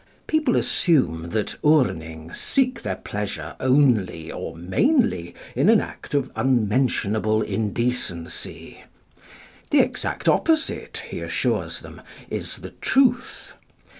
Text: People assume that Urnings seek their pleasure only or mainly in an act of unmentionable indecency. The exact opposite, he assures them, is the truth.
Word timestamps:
People 0.25 0.55
assume 0.55 1.29
that 1.29 1.59
Urnings 1.63 2.35
seek 2.35 2.81
their 2.81 2.95
pleasure 2.95 3.55
only 3.59 4.31
or 4.31 4.55
mainly 4.55 5.35
in 5.55 5.69
an 5.69 5.79
act 5.79 6.15
of 6.15 6.31
unmentionable 6.35 7.43
indecency. 7.43 8.81
The 9.69 9.81
exact 9.81 10.27
opposite, 10.27 11.03
he 11.09 11.19
assures 11.19 11.81
them, 11.81 12.01
is 12.31 12.57
the 12.61 12.71
truth. 12.71 13.53